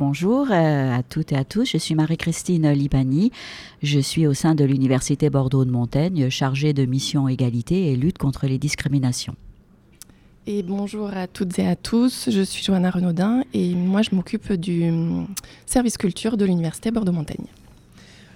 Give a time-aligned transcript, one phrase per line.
[0.00, 1.70] bonjour euh, à toutes et à tous.
[1.70, 3.30] Je suis Marie-Christine Libani.
[3.82, 8.16] Je suis au sein de l'Université Bordeaux de Montaigne, chargée de mission égalité et lutte
[8.16, 9.36] contre les discriminations.
[10.46, 12.30] Et bonjour à toutes et à tous.
[12.30, 15.28] Je suis Johanna Renaudin et moi je m'occupe du hum,
[15.66, 17.46] service culture de l'Université Bordeaux-Montaigne.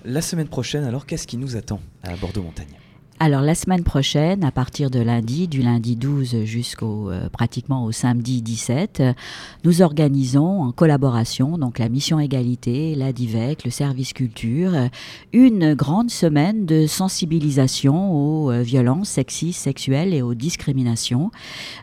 [0.05, 2.77] La semaine prochaine, alors, qu'est-ce qui nous attend à Bordeaux-Montaigne?
[3.21, 7.93] Alors la semaine prochaine, à partir de lundi, du lundi 12 jusqu'au euh, pratiquement au
[7.93, 9.03] samedi 17,
[9.63, 14.73] nous organisons en collaboration, donc la mission égalité, la DIVEC, le service culture,
[15.33, 21.31] une grande semaine de sensibilisation aux euh, violences sexistes, sexuelles et aux discriminations.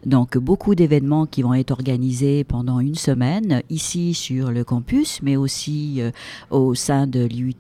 [0.06, 5.38] Donc beaucoup d'événements qui vont être organisés pendant une semaine ici sur le campus, mais
[5.38, 6.12] aussi euh,
[6.50, 7.52] au sein de l'IUT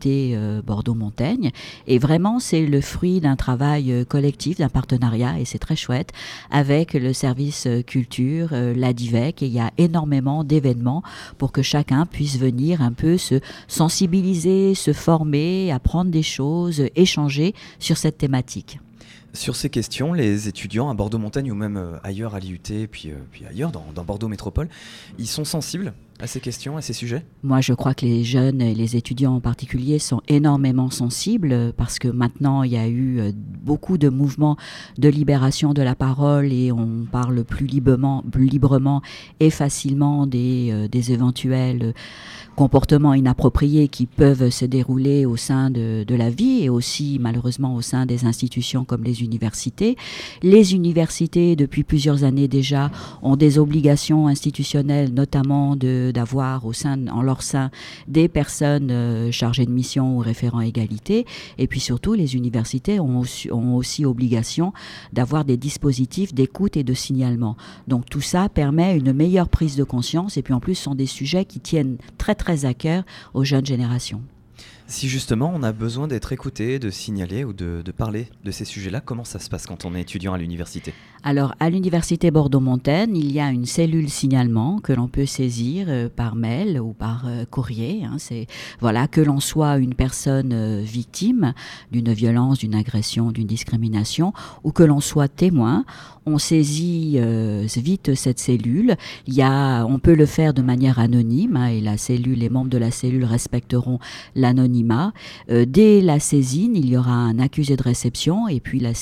[0.65, 1.51] Bordeaux-Montaigne.
[1.87, 6.11] Et vraiment, c'est le fruit d'un travail euh, collectif, d'un partenariat, et c'est très chouette,
[6.49, 11.03] avec le service euh, culture, euh, la DIVEC, et il y a énormément d'événements
[11.37, 17.53] pour que chacun puisse venir un peu se sensibiliser, se former, apprendre des choses, échanger
[17.79, 18.79] sur cette thématique.
[19.33, 22.59] Sur ces questions, les étudiants à Bordeaux-Montagne ou même ailleurs à l'IUT,
[22.91, 24.67] puis, puis ailleurs dans, dans Bordeaux Métropole,
[25.17, 27.25] ils sont sensibles à ces questions, à ces sujets?
[27.43, 31.97] Moi, je crois que les jeunes et les étudiants en particulier sont énormément sensibles parce
[31.97, 34.55] que maintenant, il y a eu euh, beaucoup de mouvements
[34.97, 38.23] de libération de la parole et on parle plus librement,
[39.39, 41.93] et facilement des, euh, éventuels
[42.55, 47.75] comportements inappropriés qui peuvent se dérouler au sein de, de, la vie et aussi malheureusement
[47.75, 49.95] au sein des institutions comme les universités.
[50.43, 52.91] Les universités, depuis plusieurs années déjà,
[53.23, 55.75] ont des obligations institutionnelles, notamment
[56.11, 57.71] d'avoir au sein, en leur sein
[58.07, 61.25] des personnes euh, chargées de mission ou référents égalité.
[61.57, 64.73] Et puis surtout, les universités ont aussi, ont aussi obligation
[65.13, 67.57] d'avoir des dispositifs d'écoute et de signalement.
[67.87, 70.95] Donc tout ça permet une meilleure prise de conscience et puis en plus, ce sont
[70.95, 74.21] des sujets qui tiennent très très à cœur aux jeunes générations.
[74.91, 78.99] Si justement on a besoin d'être écouté, de signaler ou de, parler de ces sujets-là,
[78.99, 80.93] comment ça se passe quand on est étudiant à l'université?
[81.23, 86.09] Alors à l'université Bordeaux-Montaigne, il y a une cellule signalement que l'on peut saisir euh,
[86.13, 88.03] par mail ou par euh, courrier.
[88.03, 88.17] Hein.
[88.17, 88.47] c'est
[88.81, 91.53] voilà que l'on soit une personne euh, victime
[91.93, 94.33] d'une violence, d'une agression, d'une discrimination,
[94.65, 95.85] ou que l'on soit témoin,
[96.25, 97.19] on saisit
[97.77, 98.95] vite cette cellule.
[99.25, 102.49] Il y a, on peut le faire de manière anonyme hein, et la cellule, les
[102.49, 103.97] membres de la cellule respecteront
[104.35, 104.80] l'anonymat
[105.49, 108.93] euh, dès la saisine, il y aura un accusé de réception et puis la,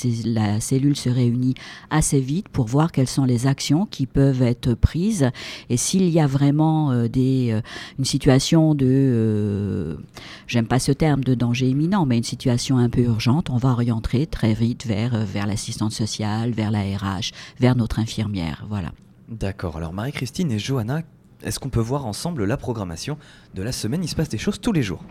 [0.60, 1.54] cellule se réunit
[1.90, 5.30] assez vite pour voir quelles sont les actions qui peuvent être prises
[5.68, 7.60] et s'il y a vraiment euh, euh,
[7.98, 9.98] une situation de,
[10.46, 13.70] j'aime pas ce terme de danger imminent, mais une situation un peu urgente, on va
[13.70, 18.64] orienter très vite vers, vers l'assistante sociale, vers la RH, vers notre infirmière.
[18.68, 18.92] Voilà.
[19.28, 19.76] D'accord.
[19.76, 21.02] Alors Marie-Christine et Johanna,
[21.42, 23.16] est-ce qu'on peut voir ensemble la programmation
[23.54, 24.02] de la semaine?
[24.02, 25.04] Il se passe des choses tous les jours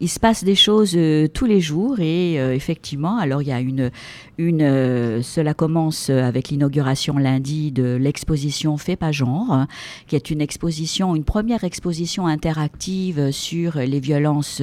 [0.00, 3.52] il se passe des choses euh, tous les jours et euh, effectivement, alors il y
[3.52, 3.90] a une,
[4.36, 9.66] une euh, cela commence avec l'inauguration lundi de l'exposition Fait pas genre,
[10.06, 14.62] qui est une exposition, une première exposition interactive sur les violences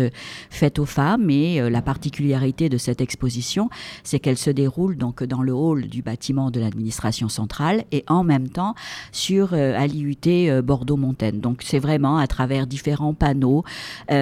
[0.50, 3.70] faites aux femmes et la particularité de cette exposition,
[4.04, 8.24] c'est qu'elle se déroule donc dans le hall du bâtiment de l'administration centrale et en
[8.24, 8.76] même temps
[9.12, 11.40] sur à l'IUT Bordeaux-Montaigne.
[11.40, 13.64] Donc c'est vraiment à travers différents panneaux.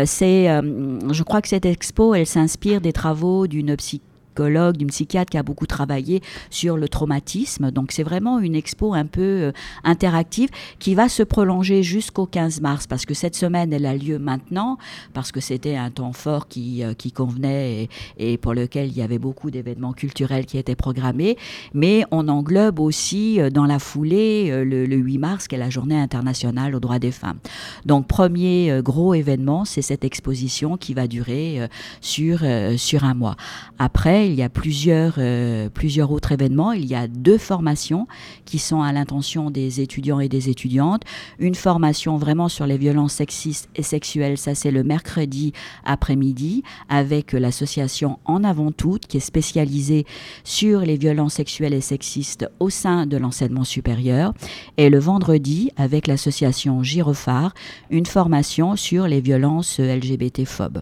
[0.06, 4.02] c'est je crois que cette expo, elle s'inspire des travaux d'une psy
[4.32, 7.70] psychologue, d'une psychiatre qui a beaucoup travaillé sur le traumatisme.
[7.70, 9.52] Donc c'est vraiment une expo un peu euh,
[9.84, 10.50] interactive
[10.80, 14.78] qui va se prolonger jusqu'au 15 mars parce que cette semaine elle a lieu maintenant
[15.14, 19.02] parce que c'était un temps fort qui, euh, qui convenait et, pour lequel il y
[19.02, 21.38] avait beaucoup d'événements culturels qui étaient programmés.
[21.74, 26.00] Mais on englobe aussi euh, dans la foulée le, 8 mars qui est la journée
[26.00, 27.40] internationale aux droits des femmes.
[27.86, 31.68] Donc premier gros événement, c'est cette exposition qui va durer
[32.02, 32.40] sur,
[32.78, 33.36] sur un mois.
[33.80, 36.72] Après, il y a plusieurs, euh, plusieurs autres événements.
[36.72, 38.08] Il y a deux formations
[38.46, 41.04] qui sont à l'intention des étudiants et des étudiantes.
[41.40, 45.54] Une formation vraiment sur les violences sexistes et sexuelles, ça c'est le mercredi
[45.86, 50.06] après-midi avec l'association En Avant Toutes qui est spécialisée
[50.44, 54.34] sur les violences sexuelles et sexistes au sein de l'enseignement supérieur.
[54.78, 57.54] Et le vendredi avec l'association Girophare,
[57.90, 60.82] une formation sur les violences LGBT-phobes.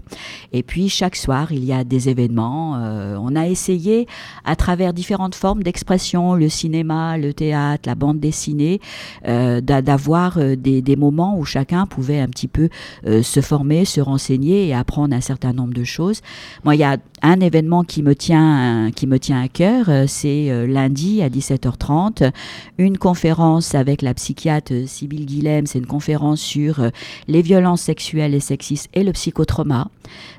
[0.53, 2.77] Et puis chaque soir, il y a des événements.
[2.77, 4.07] Euh, a essayé,
[4.45, 8.79] à travers différentes formes d'expression, le cinéma, le théâtre, la bande dessinée,
[9.25, 12.69] d'avoir des, des, moments où chacun pouvait un petit peu
[13.05, 16.21] se former, se renseigner et apprendre un certain nombre de choses.
[16.63, 20.67] Moi, il y a un événement qui me tient, qui me tient à cœur, c'est
[20.67, 22.31] lundi à 17h30,
[22.77, 26.81] une conférence avec la psychiatre Sybille Guilhem, c'est une conférence sur
[27.27, 29.89] les violences sexuelles et sexistes et le psychotrauma.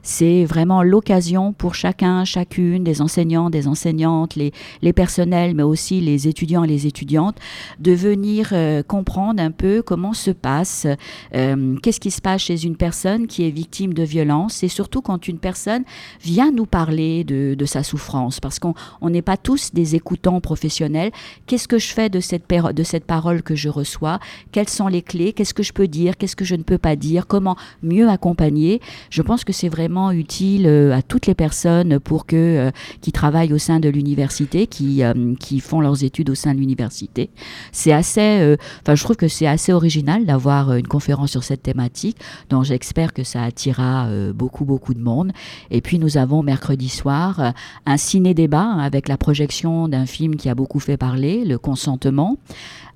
[0.02, 6.00] C'est vraiment l'occasion pour chacun, chacune, des enseignants, des enseignantes, les, les personnels, mais aussi
[6.00, 7.36] les étudiants et les étudiantes,
[7.78, 10.86] de venir euh, comprendre un peu comment se passe,
[11.34, 15.02] euh, qu'est-ce qui se passe chez une personne qui est victime de violence, et surtout
[15.02, 15.84] quand une personne
[16.22, 21.10] vient nous parler de, de sa souffrance, parce qu'on n'est pas tous des écoutants professionnels.
[21.46, 24.18] Qu'est-ce que je fais de cette, de cette parole que je reçois?
[24.52, 25.32] Quelles sont les clés?
[25.32, 26.16] Qu'est-ce que je peux dire?
[26.16, 27.26] Qu'est-ce que je ne peux pas dire?
[27.26, 28.80] Comment mieux accompagner?
[29.10, 32.69] Je pense que c'est vraiment utile euh, à toutes les personnes pour que
[33.00, 36.60] qui travaillent au sein de l'université, qui euh, qui font leurs études au sein de
[36.60, 37.30] l'université.
[37.72, 42.16] C'est assez, enfin je trouve que c'est assez original d'avoir une conférence sur cette thématique,
[42.48, 45.32] dont j'espère que ça attirera beaucoup beaucoup de monde.
[45.70, 47.52] Et puis nous avons mercredi soir
[47.86, 52.38] un ciné débat avec la projection d'un film qui a beaucoup fait parler, Le Consentement.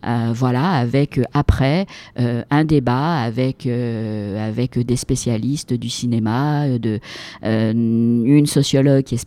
[0.07, 1.87] Euh, voilà, avec euh, après
[2.19, 7.01] euh, un débat avec, avec des spécialistes du cinéma, de,
[7.43, 9.19] une sociologue qui est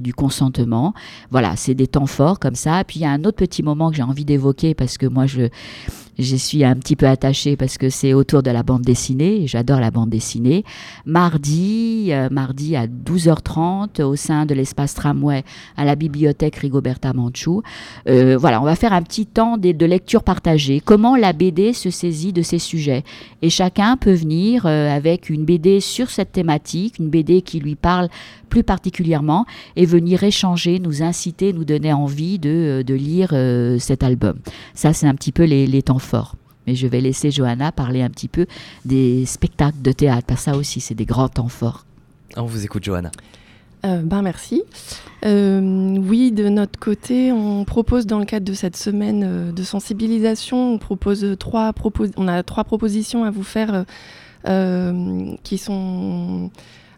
[0.00, 0.94] du consentement.
[1.30, 2.82] Voilà, c'est des temps forts comme ça.
[2.84, 5.26] Puis il y a un autre petit moment que j'ai envie d'évoquer parce que moi
[5.26, 5.48] je
[6.18, 9.46] J'y suis un petit peu attachée parce que c'est autour de la bande dessinée.
[9.46, 10.64] J'adore la bande dessinée.
[11.06, 15.44] Mardi, euh, mardi à 12h30 au sein de l'espace tramway
[15.76, 17.62] à la bibliothèque Rigoberta Manchou.
[18.08, 20.80] Euh, voilà, on va faire un petit temps de, lecture partagée.
[20.84, 23.04] Comment la BD se saisit de ces sujets?
[23.40, 27.76] Et chacun peut venir euh, avec une BD sur cette thématique, une BD qui lui
[27.76, 28.08] parle
[28.48, 33.34] plus particulièrement, et venir échanger, nous inciter, nous donner envie de, de lire
[33.78, 34.38] cet album.
[34.72, 36.34] Ça, c'est un petit peu les, les temps fort.
[36.66, 38.46] Mais je vais laisser Johanna parler un petit peu
[38.84, 41.84] des spectacles de théâtre, parce que ça aussi, c'est des grands temps forts.
[42.36, 43.10] On vous écoute, Johanna.
[43.84, 44.62] Euh, ben merci.
[45.24, 49.62] Euh, oui, de notre côté, on propose dans le cadre de cette semaine euh, de
[49.62, 51.72] sensibilisation, on propose trois
[52.16, 53.84] on a trois propositions à vous faire
[55.42, 56.50] qui sont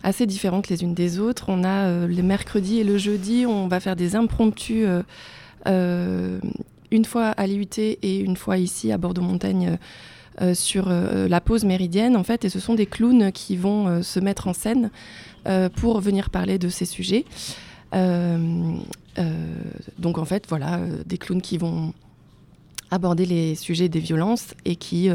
[0.05, 1.47] assez différentes les unes des autres.
[1.49, 4.87] On a le mercredi et le jeudi, on va faire des impromptus
[6.91, 9.79] une fois à l'IUT et une fois ici à Bordeaux-Montagne.
[10.41, 13.89] Euh, sur euh, la pause méridienne en fait et ce sont des clowns qui vont
[13.89, 14.91] euh, se mettre en scène
[15.77, 17.25] pour venir parler de ces sujets
[17.93, 18.83] donc
[20.19, 21.95] en fait voilà des clowns qui vont
[22.91, 25.09] aborder les sujets des violences et qui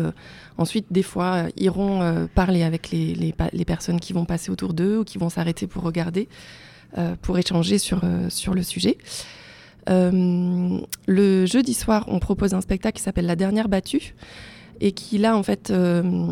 [0.58, 5.04] ensuite des fois iront parler avec les, les, personnes qui vont passer autour d'eux ou
[5.04, 6.28] qui vont s'arrêter pour regarder
[7.22, 9.45] pour échanger sur, sur le sujet euh,
[9.88, 14.16] le jeudi soir, on propose un spectacle qui s'appelle La dernière battue
[14.82, 16.28] et qui là en fait euh,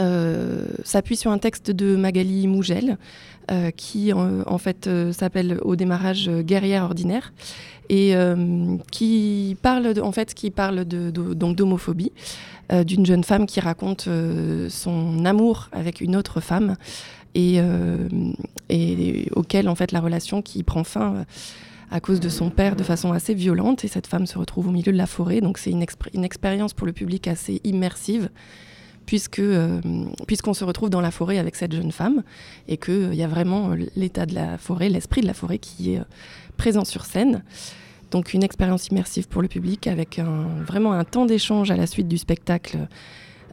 [0.00, 2.98] euh, s'appuie sur un texte de Magali Mougel
[3.76, 7.34] qui en, fait s'appelle au démarrage Guerrière ordinaire
[7.90, 8.14] et
[8.90, 12.10] qui parle en fait qui parle donc d'homophobie
[12.86, 14.08] d'une jeune femme qui raconte
[14.70, 16.76] son amour avec une autre femme
[17.34, 17.60] et
[19.36, 21.26] auquel en fait la relation qui prend fin
[21.94, 24.72] à cause de son père de façon assez violente et cette femme se retrouve au
[24.72, 25.40] milieu de la forêt.
[25.40, 28.30] Donc c'est une, une expérience pour le public assez immersive
[29.38, 29.80] euh,
[30.26, 32.24] puisqu'on se retrouve dans la forêt avec cette jeune femme
[32.66, 35.58] et qu'il euh, y a vraiment euh, l'état de la forêt, l'esprit de la forêt
[35.58, 36.02] qui est
[36.56, 37.44] présent sur scène.
[38.10, 40.20] Donc une expérience immersive pour le public avec
[40.66, 42.78] vraiment un temps d'échange à la suite du spectacle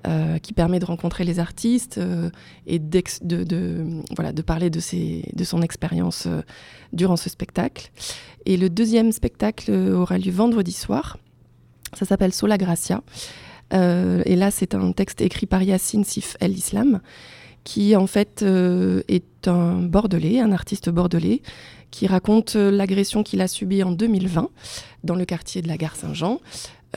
[0.07, 2.31] euh, qui permet de rencontrer les artistes euh,
[2.65, 6.41] et de, parler de son expérience euh,
[6.91, 7.91] durant ce spectacle.
[8.47, 11.19] Et le deuxième spectacle aura lieu vendredi soir.
[11.93, 13.03] Ça s'appelle Sola Gracia.
[13.71, 17.01] et là, c'est un texte écrit par Yassine Sif El Islam,
[17.63, 18.43] qui en fait
[19.07, 21.43] est un Bordelais, un artiste bordelais,
[21.91, 24.49] qui raconte l'agression qu'il a subie en 2020
[25.03, 26.39] dans le quartier de la gare Saint-Jean.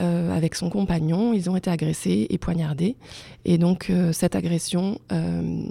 [0.01, 1.31] Euh, avec son compagnon.
[1.31, 2.97] Ils ont été agressés et poignardés.
[3.45, 5.63] Et donc euh, cette agression euh,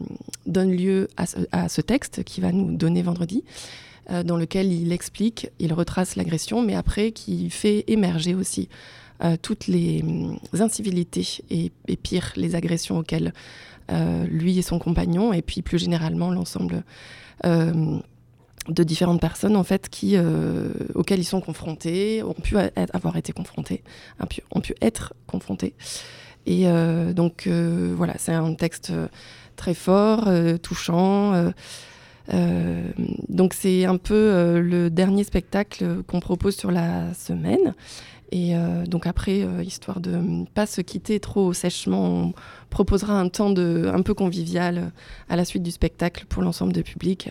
[0.47, 3.45] donne lieu à ce, texte qui va nous donner vendredi,
[4.25, 8.69] dans lequel il explique, il retrace l'agression, mais après qui fait émerger aussi
[9.43, 13.35] toutes les hum, incivilités et, pire, les agressions auxquelles
[14.27, 16.83] lui et son compagnon, et puis plus généralement l'ensemble
[18.69, 22.57] de différentes personnes en fait euh, auxquelles ils sont confrontés, ont pu
[22.93, 23.83] avoir été confrontés,
[24.51, 25.75] ont pu être confrontés.
[26.47, 28.93] Et euh, donc euh, voilà, c'est un texte
[29.57, 30.29] très fort,
[30.63, 31.53] touchant,
[33.29, 37.75] donc c'est un peu le dernier spectacle qu'on propose sur la semaine.
[38.37, 38.53] Et
[38.89, 42.35] donc après, histoire de ne pas se quitter trop sèchement, on
[42.69, 44.91] proposera un temps un peu convivial
[45.29, 47.31] à la suite du spectacle pour l'ensemble du public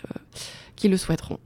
[0.76, 1.38] qui le souhaiteront.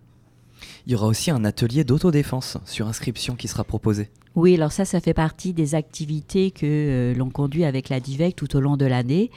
[0.87, 4.11] Il y aura aussi un atelier d'autodéfense sur inscription qui sera proposé.
[4.35, 8.37] Oui, alors ça, ça fait partie des activités que euh, l'on conduit avec la DIVEC
[8.37, 9.31] tout au long de l'année,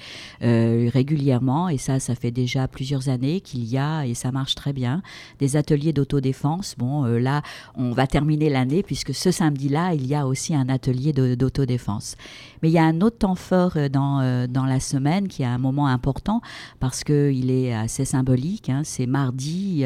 [0.43, 1.69] euh, régulièrement.
[1.69, 5.01] Et ça, ça fait déjà plusieurs années qu'il y a, et ça marche très bien,
[5.39, 6.75] des ateliers d'autodéfense.
[6.77, 7.41] Bon, euh, là,
[7.75, 12.15] on va terminer l'année puisque ce samedi-là, il y a aussi un atelier d'autodéfense.
[12.62, 15.57] Mais il y a un autre temps fort dans, dans la semaine qui est un
[15.57, 16.41] moment important
[16.79, 18.69] parce qu'il est assez symbolique.
[18.69, 18.81] Hein.
[18.83, 19.83] C'est mardi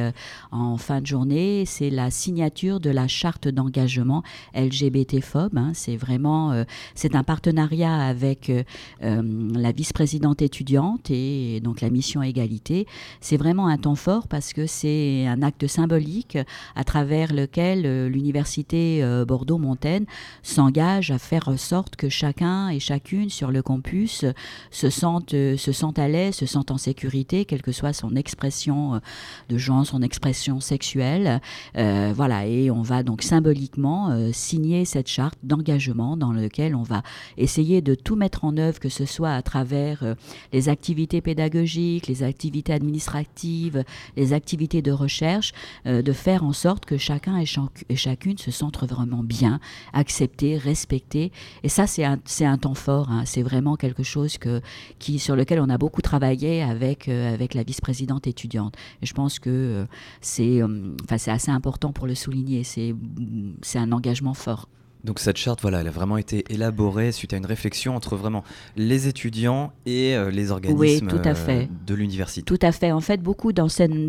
[0.52, 5.72] en fin de journée, c'est la signature de la charte d'engagement LGBT Hein.
[5.74, 8.64] c'est vraiment euh, c'est un partenariat avec euh,
[9.04, 9.22] euh,
[9.54, 12.88] la vice-présidente étudiante et donc la mission égalité.
[13.22, 16.38] C'est vraiment un temps fort parce que c'est un acte symbolique
[16.76, 20.06] à travers lequel l'université Bordeaux-Montaigne
[20.44, 24.26] s'engage à faire en sorte que chacun et chacune sur le campus
[24.72, 29.02] se sente, se sente à l'aise, se sente en sécurité, quelle que soit son expression
[29.50, 31.42] de genre, son expression sexuelle.
[31.76, 37.04] voilà, et on va donc symboliquement signer cette charte d'engagement dans lequel on va
[37.38, 40.16] essayer de tout mettre en œuvre, que ce soit à travers euh,
[40.54, 43.84] les activités pédagogiques, les activités administratives,
[44.16, 45.54] les activités de recherche,
[45.86, 49.60] euh, de faire en sorte que chacun et, chacune se sentent vraiment bien,
[49.94, 51.32] acceptés, respectés.
[51.64, 53.10] Et ça, c'est un, un, temps fort.
[53.10, 53.24] Hein.
[53.26, 54.62] C'est vraiment quelque chose que,
[55.00, 58.76] qui, sur lequel on a beaucoup travaillé avec, euh, avec la vice-présidente étudiante.
[59.02, 59.86] Et je pense que
[60.22, 62.64] c'est enfin, assez important pour le souligner.
[62.64, 64.68] C'est un engagement fort.
[65.06, 68.44] Donc cette charte, voilà, elle a vraiment été élaborée suite à une réflexion entre vraiment
[68.76, 72.42] les étudiants et euh, les organismes euh, de l'université.
[72.42, 72.92] Tout à fait.
[72.92, 73.52] En fait, beaucoup,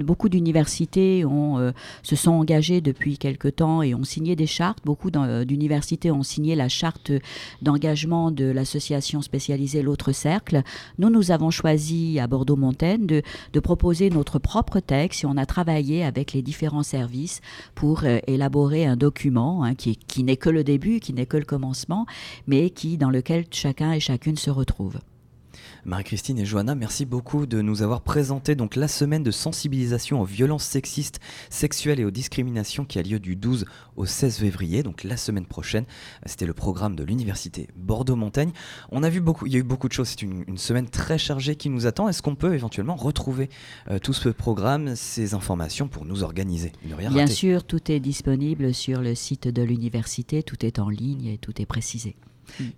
[0.03, 1.73] beaucoup d'universités euh,
[2.03, 4.79] se sont engagées depuis quelque temps et ont signé des chartes.
[4.87, 7.12] Beaucoup d'universités ont signé la charte
[7.61, 10.62] d'engagement de l'association spécialisée L'autre Cercle.
[10.99, 13.23] Nous, nous avons choisi à Bordeaux-Montaigne de,
[13.53, 17.43] de, proposer notre propre texte et on a travaillé avec les différents services
[17.75, 21.45] pour élaborer un document hein, qui, qui n'est que le début qui n'est que le
[21.45, 22.07] commencement,
[22.47, 24.99] mais qui dans lequel chacun et chacune se retrouve.
[25.87, 30.25] Marie-Christine et Johanna, merci beaucoup de nous avoir présenté donc la semaine de sensibilisation aux
[30.25, 35.05] violences sexistes, sexuelles et aux discriminations qui a lieu du 12 au 16 février, donc
[35.05, 35.85] la semaine prochaine.
[36.26, 38.50] C'était le programme de l'université Bordeaux-Montaigne.
[38.90, 40.09] On a vu beaucoup, il y a eu beaucoup de choses.
[40.09, 42.09] C'est une, semaine très chargée qui nous attend.
[42.09, 43.49] Est-ce qu'on peut éventuellement retrouver
[43.88, 46.73] euh, tout ce programme, ces informations pour nous organiser?
[46.83, 50.43] Bien sûr, tout est disponible sur le site de l'université.
[50.43, 52.16] Tout est en ligne et tout est précisé.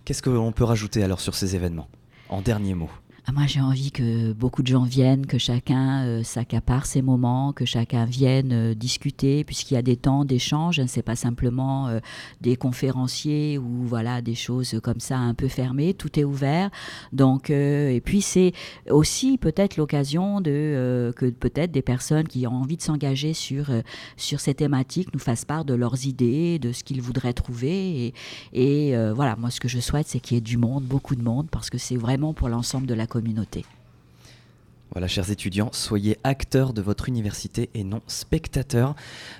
[0.05, 1.87] Qu'est-ce qu'on peut rajouter alors sur ces événements?
[2.29, 2.89] En dernier mot
[3.33, 7.65] moi, j'ai envie que beaucoup de gens viennent, que chacun euh, s'accapare ses moments, que
[7.65, 10.79] chacun vienne euh, discuter, puisqu'il y a des temps d'échange.
[10.79, 11.99] Hein, c'est pas simplement euh,
[12.41, 15.93] des conférenciers ou voilà des choses comme ça un peu fermées.
[15.93, 16.69] Tout est ouvert.
[17.13, 18.53] Donc, et puis c'est
[18.89, 23.69] aussi peut-être l'occasion de que peut-être des personnes qui ont envie de s'engager sur
[24.17, 28.13] sur ces thématiques nous fassent part de leurs idées, de ce qu'ils voudraient trouver.
[28.53, 31.23] Et voilà, moi, ce que je souhaite, c'est qu'il y ait du monde, beaucoup de
[31.23, 33.65] monde, parce que c'est vraiment pour l'ensemble de la communauté communauté.
[34.91, 38.95] Voilà, chers étudiants, soyez acteurs de votre université et non spectateurs.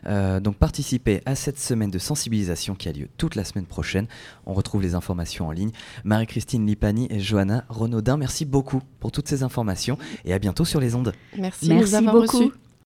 [0.06, 4.06] Euh, donc participez à cette semaine de sensibilisation qui a lieu toute la semaine prochaine.
[4.46, 5.72] On retrouve les informations en ligne.
[6.04, 10.80] Marie-Christine Lipani et Johanna Renaudin, merci beaucoup pour toutes ces informations et à bientôt sur
[10.80, 11.14] les ondes.
[11.36, 12.52] Merci, merci beaucoup.